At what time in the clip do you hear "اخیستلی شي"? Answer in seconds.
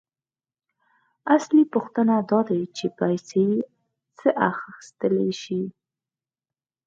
4.51-5.61